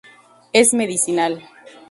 Es 0.51 0.73
medicinal. 0.73 1.47